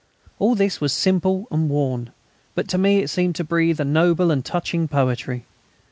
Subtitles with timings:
[0.39, 2.09] All this was simple and worn;
[2.55, 5.45] but to me it seemed to breathe a noble and touching poetry.